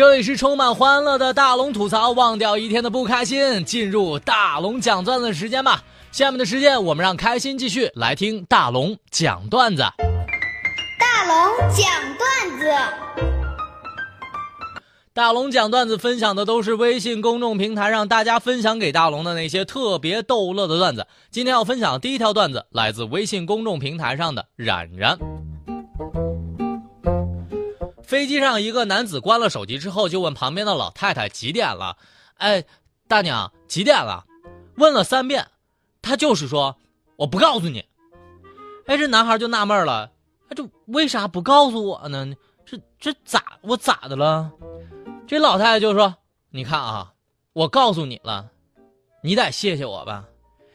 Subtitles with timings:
[0.00, 5.84] 这里是充满欢乐的大龙吐槽，忘掉一天的不开心，进入大龙讲段子时间吧。
[6.10, 9.82] 下面的时间，我们让开心继续来听大龙讲段子。
[10.98, 11.86] 大龙讲
[12.16, 12.72] 段子。
[15.12, 21.06] 大龙讲段子分享的都是微信公众平台上大家分享给大龙的那些特别逗乐的段子。
[21.30, 25.18] 今天要分享的第一条段子来自微信公众平台上的冉冉。
[28.10, 31.96] 飞机上一个男子关了手机之后，就问旁边的老太太几点了？
[32.38, 32.64] 哎，
[33.06, 34.26] 大娘几点了？
[34.74, 35.46] 问了三遍，
[36.02, 36.76] 他就是说
[37.14, 37.84] 我不告诉你。
[38.86, 40.10] 哎，这男孩就纳闷了，
[40.56, 42.34] 这为啥不告诉我呢？
[42.66, 44.50] 这这咋我咋的了？
[45.28, 46.16] 这老太太就说
[46.50, 47.12] ：“你看啊，
[47.52, 48.50] 我告诉你了，
[49.22, 50.24] 你得谢谢我吧，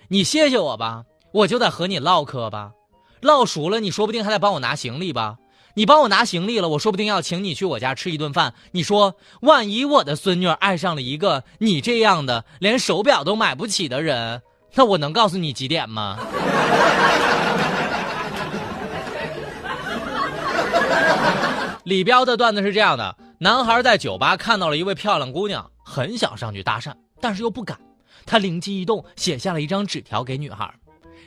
[0.07, 2.71] 你谢谢我吧，我就得和你唠嗑吧，
[3.19, 5.37] 唠熟了，你说不定还得帮我拿行李吧。
[5.77, 8.53] 你帮我拿行李了，我说不定要请你去我家吃一顿饭。
[8.71, 14.41] 你说，万一我的孙女爱上了一个你这样的连手表都买不起的人，
[14.75, 16.17] 那我能告诉你几点吗？”
[21.83, 27.77] 李彪的段子是这样的：男孩在酒吧看到了一位漂亮姑娘，很想上去搭讪，但是又不敢。
[28.25, 30.73] 他灵机一动，写下了一张纸条给女孩。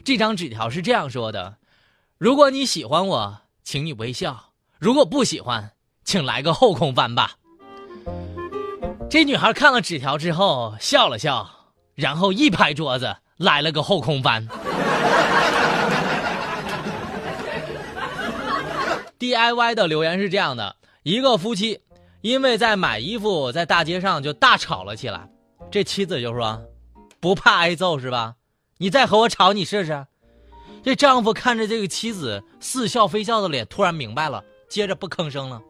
[0.05, 1.57] 这张纸条是这样说的
[2.19, 4.33] ：“如果你喜欢我，请你微笑；
[4.79, 7.33] 如果不喜欢，请来个后空翻吧。”
[9.11, 11.47] 这女孩看了纸条之后笑了笑，
[11.95, 14.49] 然后一拍桌子，来了个后空翻。
[19.21, 21.83] DIY 的留言是这样的：一个夫妻
[22.23, 25.29] 因为在买衣服，在大街上就大吵了起来。
[25.71, 26.59] 这妻子就说
[27.21, 28.37] ：“不怕挨揍是吧？
[28.79, 30.07] 你再和我吵，你试试。”
[30.83, 35.61] 这丈夫看着这个妻子似笑非笑的脸，突然明白了，接着不吭声了。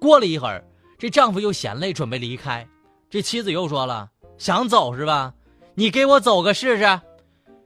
[0.00, 0.64] 过了一会儿，
[0.98, 2.66] 这丈夫又嫌累，准备离开。
[3.08, 4.08] 这妻子又说了
[4.38, 5.34] ：“想走是吧？
[5.74, 7.00] 你给我走个试试。”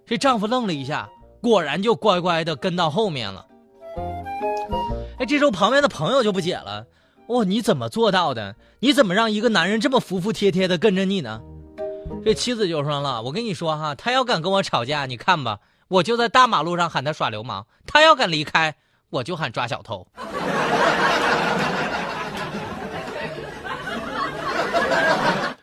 [0.04, 1.08] 这丈夫愣了一下，
[1.40, 3.46] 果然就乖乖的跟到后面了。
[5.18, 6.86] 哎，这时候旁边的朋友就不解了，
[7.28, 8.56] 哇，你怎么做到的？
[8.80, 11.40] 你怎么让一个男人这么服服帖帖的跟着你呢？
[12.24, 18.76] 这妻子就说了，我跟你说哈，他要敢跟我吵架，你看吧，我就在大马路上喊他耍流氓；他要敢离开，
[19.08, 20.06] 我就喊抓小偷。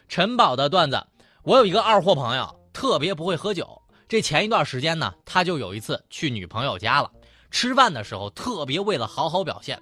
[0.09, 1.06] 陈宝的段子，
[1.44, 3.84] 我有一个二货朋友，特别不会喝酒。
[4.08, 7.12] 这前一段时间呢，他就有一次去女朋友家了。
[7.52, 9.80] 吃饭的时候，特别为了好好表现，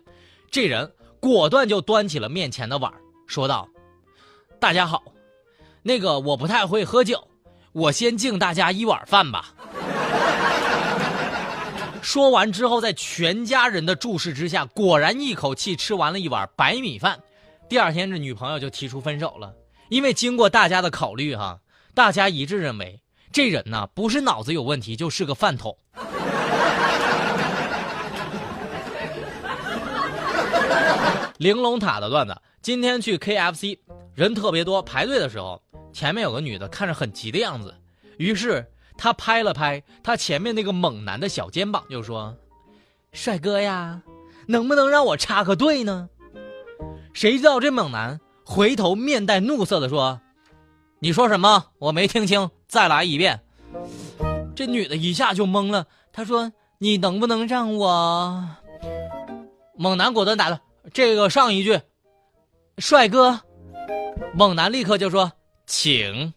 [0.51, 2.91] 这人果断就端起了面前的碗，
[3.27, 3.65] 说道
[4.59, 5.01] ：“大家好，
[5.83, 7.29] 那个我不太会喝酒，
[7.71, 9.53] 我先敬大家一碗饭吧。”
[12.03, 17.17] 说完之后，在全家人的注视之下，果然一口气吃完了一碗白米饭。
[17.69, 19.53] 第二天，这女朋友就提出分手了，
[19.87, 21.61] 因为经过大家的考虑，哈，
[21.95, 22.99] 大家一致认为
[23.31, 25.77] 这人呢，不是脑子有问题，就是个饭桶。
[31.37, 33.79] 玲珑塔的段子，今天去 KFC，
[34.13, 37.73] 人特别多，排队的时候，前面有个女的看着很急的样子，
[38.17, 42.35] 于是他拍了拍他前面那个猛男的小肩膀，就说
[43.11, 44.01] ：“帅哥呀，
[44.47, 46.09] 能不能让我插个队呢？”
[47.13, 50.21] 谁知道这猛男回头面带怒色的说
[50.99, 51.65] ：“你说什么？
[51.79, 53.41] 我没听清，再来一遍。”
[54.55, 58.49] 这女的一下就懵了，她说：“你能不能让我？”
[59.75, 60.61] 猛男果断打断。
[60.93, 61.79] 这个上一句，
[62.77, 63.41] 帅哥，
[64.35, 65.31] 猛男立刻就说
[65.65, 66.33] ：“请。”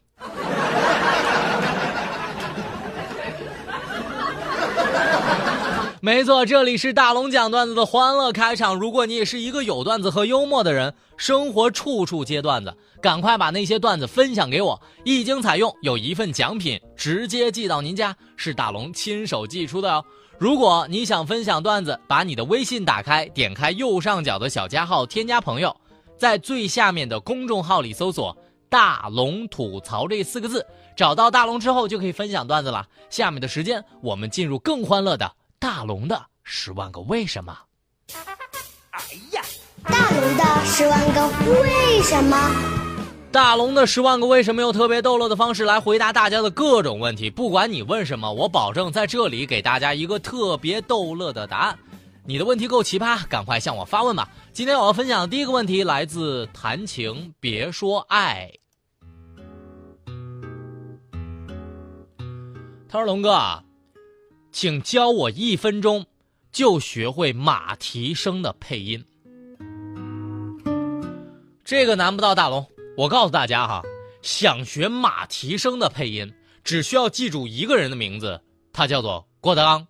[6.07, 8.77] 没错，这里是大龙讲段子的欢乐开场。
[8.77, 12.73] 如果你也是一个有段子和幽默的人，生活处处接段子，
[13.03, 20.05] 赶快把那些段子分享给我，一经采用，有一份奖品直接寄到您家，是大龙亲手寄出的哦。
[20.39, 25.77] 如果你想分享段子，把你的微信打开，点开右上角的小加号，添加朋友，
[26.17, 28.33] 在最下面的公众号里搜索
[28.71, 30.65] “大龙吐槽”这四个字，
[30.97, 32.87] 找到大龙之后就可以分享段子了。
[33.11, 37.57] 下面的时间，我们进入更欢乐的大龙的十万个为什么。
[38.91, 39.01] 哎
[39.33, 39.43] 呀，
[39.85, 40.11] 大。
[40.11, 41.29] 龙的十万个
[41.63, 42.37] 为什么。
[43.33, 51.79] 大龙的十万个为什么用特别逗乐的方式来回答大家的各种问题，不管你问什么，我保证在这里给大家一个特别逗乐的答案。
[52.25, 54.29] 你的问题够奇葩，赶快向我发问吧。
[54.53, 58.51] 今天我要分享的第一个问题来自谈情别说爱。
[62.89, 63.63] 他说：“龙哥啊，
[64.59, 66.07] 请教我一分钟
[66.51, 69.05] 就学会马蹄声的配音。
[71.63, 72.67] 这个难不到大龙。
[72.97, 73.83] 我告诉大家哈，
[74.23, 76.33] 想学马蹄声的配音，
[76.65, 78.41] 只需要记住一个人的名字，
[78.73, 79.87] 他叫做郭德纲，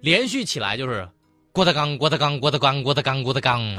[0.00, 1.06] 连续起来就是
[1.52, 3.60] 郭德纲，郭德纲，郭德纲，郭德纲，郭德纲。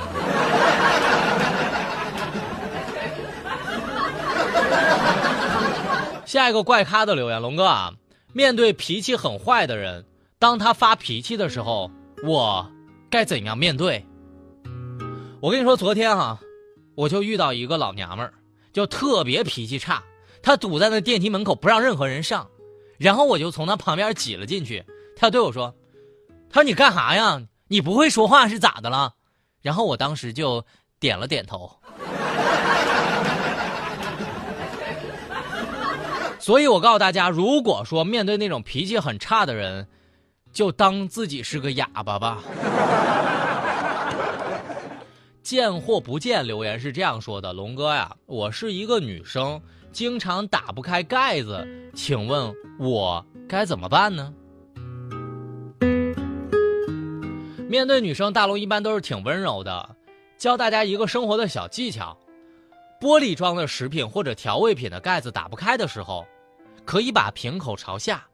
[6.28, 7.92] 下一个怪咖的留言，龙哥啊。”
[8.34, 10.06] 面对脾气很坏的人，
[10.40, 11.90] 当他发脾气的时候，
[12.24, 12.72] 我
[13.10, 14.06] 该怎样面对？
[15.42, 16.40] 我跟你说，昨天哈，
[16.94, 18.34] 我就遇到一个老娘们儿，
[18.72, 20.04] 就特别脾气差，
[20.44, 22.48] 她堵在那电梯门口不让任何人上，
[23.00, 24.86] 然后我就从她旁边挤了进去，
[25.16, 25.74] 她对我说
[26.52, 27.42] ：“她说你干啥呀？
[27.68, 29.16] 你不会说话是咋的了？”
[29.64, 30.64] 然后我当时就
[31.00, 31.80] 点了点头。
[36.40, 39.88] 所以，我告诉大家，如果说面对那种脾气很差的人，
[40.58, 42.42] 就当自己是个哑巴吧。
[45.44, 49.62] 见或不见留言是这样说的：“龙哥呀，我是一个女生，
[49.92, 51.64] 经常打不开盖子，
[51.94, 54.34] 请问我该怎么办呢？”
[57.70, 59.96] 面对女生，大龙一般都是挺温柔的，
[60.40, 62.18] 教大家一个生活的小技巧：
[63.00, 66.26] 玻璃装的食品或者调味品的盖子打不开的时候。
[66.84, 68.26] 可以把瓶口朝下，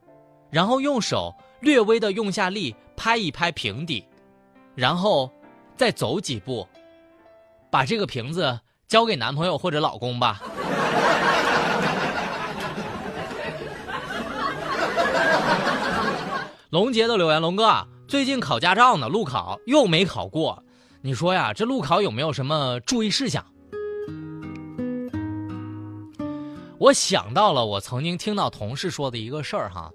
[0.48, 4.06] 然后用手略微的用下力拍一拍瓶底，
[4.74, 5.32] 然后
[5.76, 6.68] 再走几步，
[7.70, 10.42] 把这个瓶子交给男朋友或者老公吧。
[16.68, 20.62] 龙杰的留言：龙哥，最近考驾照呢，路考又没考过，
[21.00, 23.42] 你说呀，这路考有没有什么注意事项？
[26.76, 29.90] 我想到了我曾经听到同事说的一个事儿哈，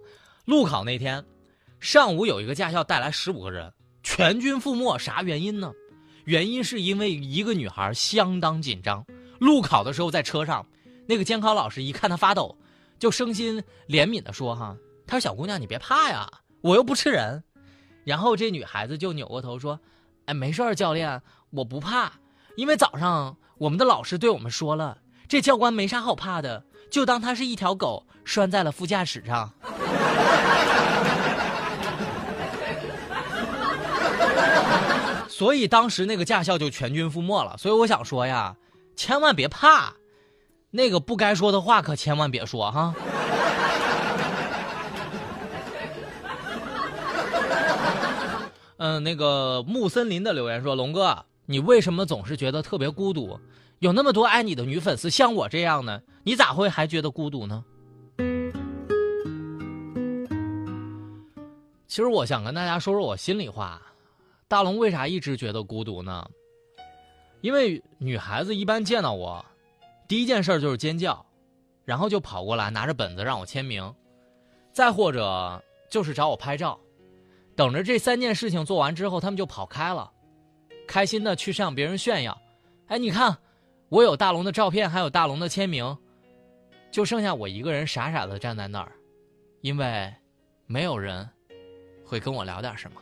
[0.46, 1.24] 路考那天，
[1.80, 3.72] 上午有一个驾校带来十五个人，
[4.04, 5.72] 全军覆没，啥原因呢？
[6.26, 9.06] 原因是因为一个女孩相当紧张，
[9.40, 10.66] 路考的时候在车上，
[11.08, 12.58] 那个监考老师一看她发抖，
[13.00, 14.76] 就生心怜悯的说哈，
[15.08, 16.30] 他说小姑娘你别怕呀，
[16.62, 17.44] 我又不吃人。
[18.04, 19.80] 然后这女孩子就扭过头说，
[20.26, 21.22] 哎没事儿教练，
[21.52, 22.12] 我不怕，
[22.58, 24.98] 因为早上我们的老师对我们说了，
[25.28, 26.66] 这教官没啥好怕的。
[26.92, 29.54] 就当他是一条狗拴在了副驾驶上，
[35.40, 37.56] 所以当时那个驾校就全军覆没了。
[37.58, 38.58] 所以我想说呀，
[38.98, 39.94] 千万别怕，
[40.70, 42.94] 那个不该说的话可千万别说哈。
[48.76, 53.40] 嗯，那个木森林的留言说：“龙哥，你为什么总是觉得特别孤独？”
[53.80, 57.64] 有那么多爱你的女粉丝，像我这样呢，你咋会还觉得孤独呢？
[61.88, 63.82] 其实我想跟大家说说我心里话，
[64.50, 66.30] 大龙为啥一直觉得孤独呢？
[67.40, 69.46] 因为女孩子一般见到我，
[70.08, 71.26] 第一件事就是尖叫，
[71.86, 73.94] 然后就跑过来拿着本子让我签名，
[74.74, 76.78] 再或者就是找我拍照，
[77.56, 80.12] 等着这三件事情做完之后，他们就跑开了，
[80.86, 82.38] 开心的去向别人炫耀，
[82.88, 83.38] 哎，你看。
[83.92, 85.98] 我有大龙的照片，还有大龙的签名，
[86.92, 88.92] 就剩下我一个人傻傻的站在那儿，
[89.62, 90.14] 因为
[90.68, 91.28] 没有人
[92.06, 93.02] 会跟我聊点什么。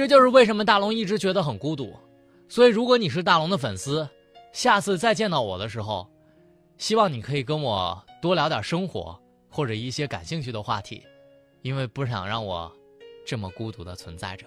[0.00, 1.94] 这就是为什么大龙一直觉得很孤独。
[2.48, 4.08] 所以，如果你是大龙的粉丝，
[4.50, 6.08] 下次再见到我的时候，
[6.78, 11.02] 希望你可以跟我多聊点生活或者一些感兴趣的话题，
[11.60, 12.72] 因为不想让我
[13.26, 14.46] 这么孤独的存在着。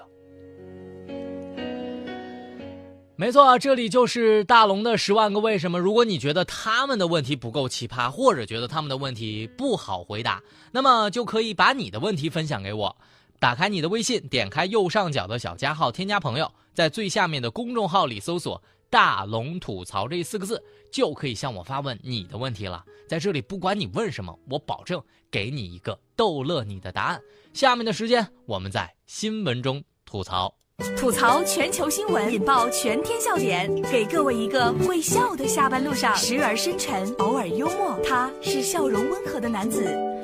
[3.15, 5.77] 没错，这里就是大龙的十万个为什么。
[5.77, 10.41] 如果你觉得他们的问题不够奇葩，或者觉得他们的问题不好回答，
[10.71, 12.97] 那么就可以把你的问题分享给我。
[13.43, 22.85] 打开你的微信，点开右上角的小加号，添加朋友，在最下面的公众号里搜索“大龙吐槽”这四个字，就可以向我发问你的问题了。
[23.05, 27.21] 在这里，不管你问什么，我保证给你一个逗乐你的答案。
[27.51, 30.55] 下面的时间，我们在新闻中吐槽。
[30.95, 37.99] 吐槽全球新闻，引爆全天笑点，给各位一个会笑的下班路上，时而深沉，偶尔幽默。
[38.05, 39.83] 他是笑容温和的男子，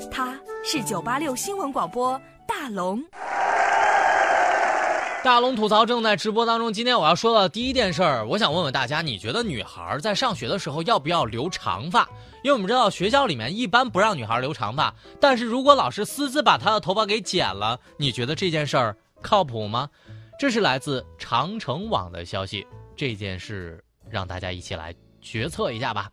[0.10, 2.18] 他是九八六新闻广播
[2.62, 3.02] 大龙。
[5.24, 6.74] 大龙吐槽正在直播当中。
[6.74, 12.02] 今天我要说的第一件事儿，我想问问大家，你觉得女孩在上学的时候要不要留长发？
[12.44, 19.90] 因为我们知道学校里面一般不让女孩留长发，但是如果老师私自把她的头发给剪了，你觉得这件事儿靠谱吗？
[20.38, 26.12] 这是来自长城网的消息，这件事让大家一起来决策一下吧。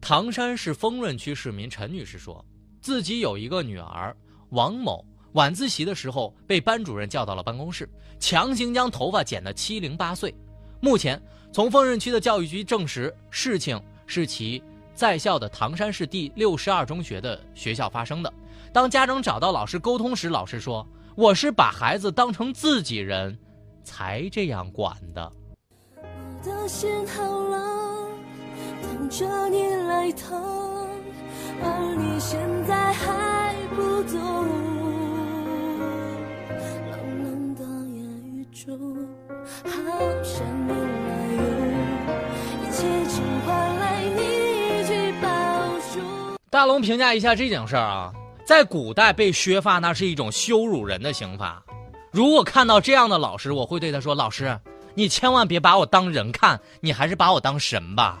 [0.00, 2.42] 唐山市丰润区市民陈女士说，
[2.80, 4.16] 自己有一个女儿
[4.48, 5.04] 王某。
[5.34, 7.88] 晚自习的时候，被班主任叫到了办公室，
[8.20, 10.32] 强行将头发剪得七零八碎。
[10.80, 11.20] 目前，
[11.52, 14.62] 从丰润区的教育局证实，事情是其
[14.94, 18.32] 在校的唐山市第六十二中学的学校发生的。
[18.72, 20.86] 当家长找到老师沟通时，老师说
[21.16, 23.36] ：“我是把孩子当成自己人，
[23.82, 25.32] 才这样管的。”
[25.98, 28.08] 我的心好冷，
[28.82, 30.40] 等着你来疼，
[31.60, 32.38] 而你现
[32.68, 34.63] 在还不懂。
[46.48, 48.10] 大龙评价一下这件事儿啊，
[48.46, 51.62] 在古代被削发那是一种羞辱人的刑罚。
[52.10, 54.58] 如果看到这样的老师，我会对他说：“老师，
[54.94, 58.18] 你千万别把我当人看，你还是把我当神吧。”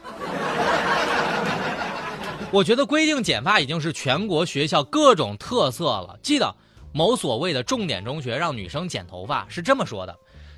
[2.52, 6.18] 我觉得规定剪发已经是全国学校各种特色了。
[6.22, 6.54] 记得
[6.92, 10.14] 某所谓的重点中学让女生剪头发是这么说的。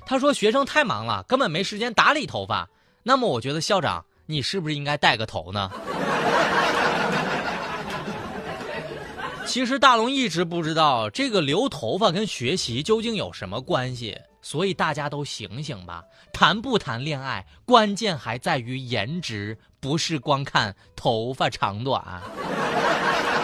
[0.09, 2.69] 他说：“学生太忙了，根本没时间打理头发。
[3.03, 5.69] 那么，我觉得校长，你是不是应该带个头呢？”
[9.45, 16.01] 其实大龙一直不知道这个留头发跟学习究竟有什么关系，所以大家都醒醒吧！
[16.31, 22.01] 谈不谈恋爱，关键还在于颜值，不是光看头发长短。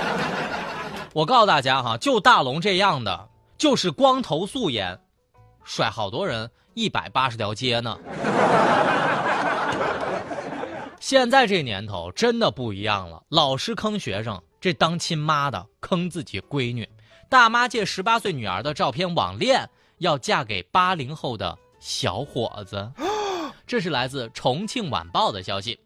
[1.13, 3.27] 我告诉大家哈，就大龙这样的，
[3.58, 4.98] 就是光头素颜。
[5.63, 7.98] 甩好多人一百八十条街呢！
[11.00, 16.88] 现在这年头真的不一样了，老师坑学生，这当亲妈的坑自己闺女。
[17.29, 22.91] 大妈借十八岁女儿的照片网恋，要嫁给八零后的小伙子。
[23.67, 25.79] 这是来自重庆晚报的消息。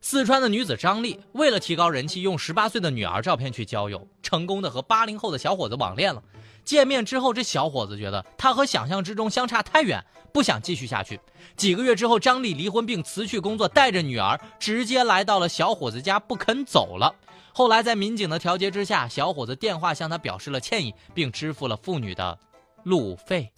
[0.00, 6.22] 四川的女子张丽为了提高人气，用十八岁的女儿照片去交友，成功的和八零后的小伙子网恋了。
[6.66, 11.18] 见面之后，这小伙子觉得他和想象之中相差太远，不想继续下去。
[11.56, 17.14] 几个月之后，张丽离婚并辞去工作，带着女儿直接来到了小伙子家，不肯走了。
[17.52, 22.36] 后来在民警的调解之下，小伙子电话向他表示了歉意，并支付了妇女的
[22.82, 23.50] 路费。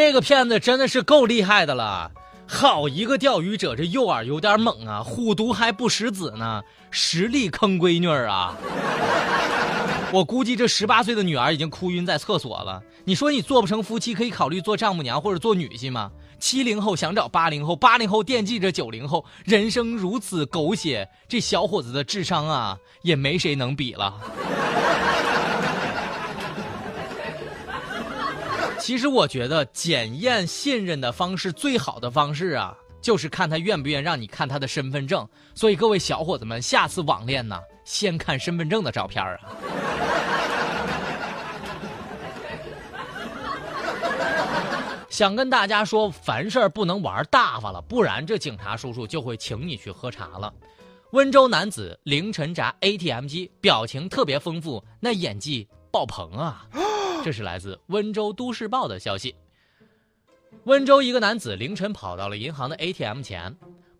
[0.00, 2.10] 这个骗子真的是够厉害的了，
[2.48, 8.56] 好一个钓鱼者，这诱饵有点猛啊，虎毒还不食子呢，实力坑闺女啊！
[10.10, 12.82] 我估计这十八岁的女儿已经哭晕在厕所了。
[13.04, 16.10] 你说你做不成夫妻，可以考虑做丈母娘或者做女婿吗？
[16.38, 24.14] 七零后想找八零后，八零后惦记着九零后，人生如此狗血，这小伙子的智商啊，也没谁能比了。
[28.80, 35.28] 其实我觉得检验信任的方式最好的方式啊，就是看他愿不愿让你看他的身份证。
[35.54, 39.38] 所以各位小伙子们，下次网恋呢，先看身份证的照片啊。
[45.08, 50.52] 想跟大家说，凡事不能玩大发了，不然这警察叔叔就会请你去喝茶了。
[51.12, 56.66] 温州男子凌晨砸 ATM 机，表情特别丰富，那演技爆棚啊！
[57.24, 59.34] 这是来自温州都市报的消息。
[60.64, 63.54] 温州一个男子凌晨跑到了银行的 ATM 前，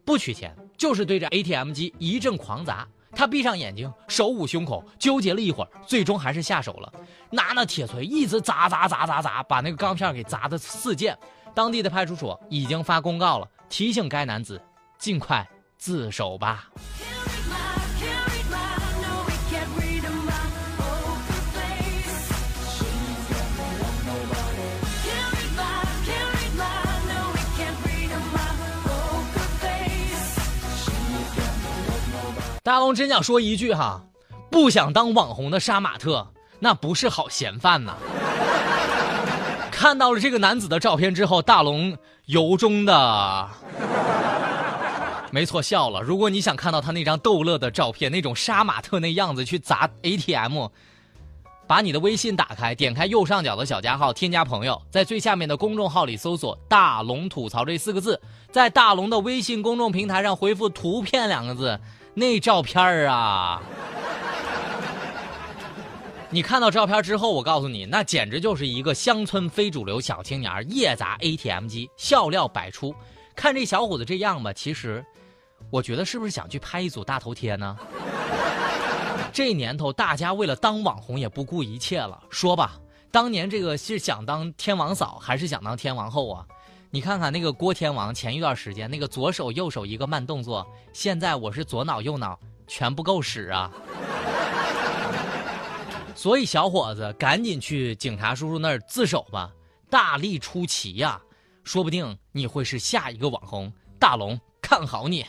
[0.04, 2.86] 不取钱，就是对着 ATM 机一阵狂砸。
[3.12, 6.92] 他闭上眼睛，手捂胸口，纠结了一会儿，最终还是下手了，
[7.30, 11.18] 拿那铁锤一直砸砸砸砸砸，把那个钢片给砸得四溅。
[11.54, 14.60] 当地的派出所已经发公告了，提醒该男子
[14.98, 16.70] 尽快自首吧。
[32.70, 34.00] 大龙真想说一句哈，
[34.48, 36.24] 不想当网红的杀马特，
[36.60, 37.96] 那不是好嫌犯呐。
[39.72, 43.48] 看到了这个男子的照片之后，大龙由衷的，
[45.32, 46.00] 没错笑了。
[46.00, 50.68] 如果你想看到他那张逗乐的照片，那种杀马特那样子去砸 ATM，
[51.66, 58.20] 把你的微信打开，点开右上角的小加号，添加朋友，在最下面的公众号里搜索“大龙吐槽”这四个字，
[58.52, 61.80] 在大龙的微信公众平台上回复“图片”两个字，
[62.14, 63.62] 那照片儿啊，
[66.28, 72.94] 你看到照片之后，我告诉你，那简直就是一个乡村非主流小青年夜砸 ATM 机，笑料百出。
[73.34, 75.04] 看这小伙子这样吧，其实，
[75.70, 77.76] 我觉得是不是想去拍一组大头贴呢？
[79.32, 82.20] 这年头，大家为了当网红也不顾一切了。
[82.28, 82.78] 说吧，
[83.12, 86.44] 当年这个是想当天王嫂还是想当天王后啊？
[86.92, 93.70] 你看看那个郭天王，前一段时间那个左手右手一个慢动作，现在我是左脑右脑全不够使啊！
[96.16, 99.52] 所以小伙子，赶紧去警察叔叔那儿自首吧，
[99.88, 101.22] 大力出奇呀，
[101.62, 103.72] 说不定你会是下一个网红。
[103.96, 105.24] 大龙看好你。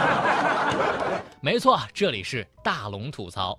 [1.42, 3.58] 没错，这里是大龙吐槽，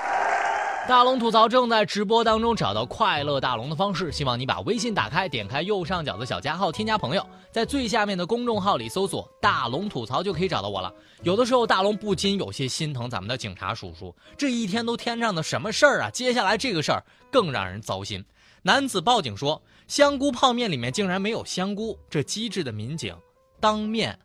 [0.91, 10.93] 大龙吐槽正在直播当中，找到快乐大龙的方式，希望你把微信打开，点开右上角的小加号，添加朋友，在最下面的公众号里搜索“大龙吐槽”就可以找到我了。
[11.23, 16.09] 有的时候，大龙不禁有些心疼咱们的警察叔叔，这一天都添上的什么事儿啊？
[16.09, 18.21] 接下来这个事儿更让人糟心。
[18.61, 23.15] 男子报警说，香菇泡面里面竟然没有香菇，这机智的民警
[23.61, 24.19] 当面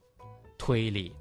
[0.59, 1.15] 推理。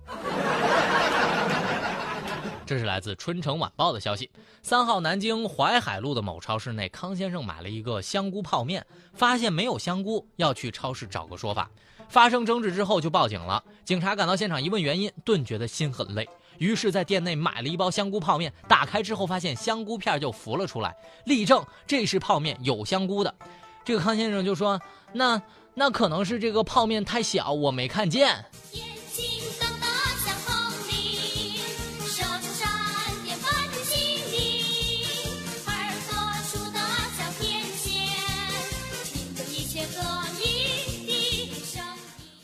[2.66, 4.30] 这是来自《春城晚报》的消息。
[4.64, 11.70] 三号南京淮海路的某超市内，康先生买了一个香菇泡面，发现没有香菇，要去超市找个说法。
[12.10, 13.64] 发生争执之后就报警了。
[13.84, 18.52] 警察赶到现场一问原因，顿觉得心很累，于是，在店内买了一包香菇泡面。
[18.68, 20.96] 打开之后，发现香菇片就浮了出来，
[21.26, 23.34] 立证这是泡面有香菇的。
[23.84, 24.82] 这个康先生就说
[25.14, 25.40] ：“那
[25.76, 28.44] 那可能是这个泡面太小，我没看见。”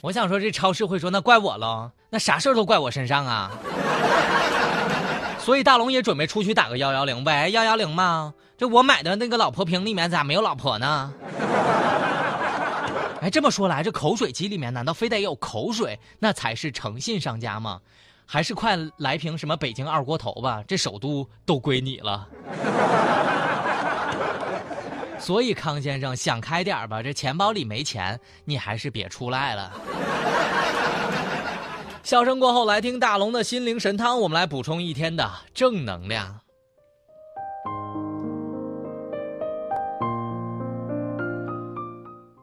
[0.02, 3.52] 我想说，这超市会说那怪我喽，那啥事儿都怪我身上啊。
[5.38, 8.34] 所以大龙也准备出去打个幺幺零呗，幺幺零嘛。
[8.58, 11.14] 这我买的那个老婆瓶里面咋没有老婆呢？
[13.22, 17.80] 哎，这么说来，这口水机里面难道非得有口水，那才是诚信商家吗？
[18.26, 22.28] 还是快来瓶什么北京二锅头吧，这首都都归你了。
[25.21, 29.71] 所以康先生想开点吧，这钱包里没钱，你还是别出来了。
[32.03, 36.39] 笑声过后，来听大龙的心灵神汤，我们来补充一天的正能量。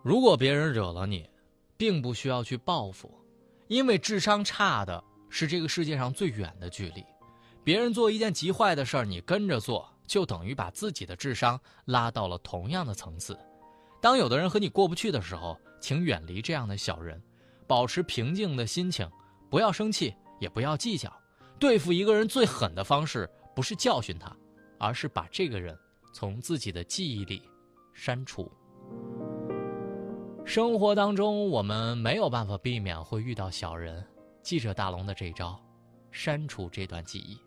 [0.05, 1.29] 如果别人惹了你，
[1.77, 3.13] 并不需要去报复，
[3.67, 7.05] 因为智商差的是这个世界上最远的距离。
[7.65, 9.87] 别人做一件极坏的事儿，你跟着做。
[10.09, 13.39] 就等于把自己的智商拉到了同样的层次。
[14.01, 17.23] 当有的人和你过不去的时候，请远离这样的小人，
[17.67, 19.09] 保持平静的心情，
[19.51, 21.13] 不要生气，也不要计较。
[21.59, 24.35] 对付一个人最狠的方式，不是教训他，
[24.79, 25.77] 而是把这个人
[26.13, 27.43] 从自己的记忆里
[27.93, 28.51] 删除。
[30.45, 34.07] 生活当中，我们没有办法避免会遇到小人，
[34.43, 35.61] 记着大龙的这招，
[36.13, 37.39] 删除这段记忆。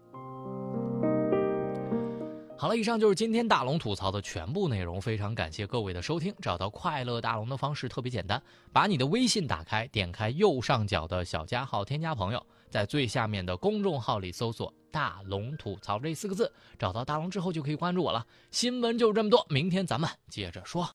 [2.62, 5.02] 好了，以上就是今天大龙吐槽的全部内容。
[5.02, 6.32] 非常感谢各位的收听。
[6.39, 8.39] 找到快乐大龙的方式特别简单，
[8.71, 18.24] 把你的微信打开，点开右上角的小加号，添加朋友，在最下面的公众号里搜索“大龙吐槽”这四个字，找到大龙之后就可以关注我了。
[18.52, 20.88] 新闻就这么多，明天咱们接着说。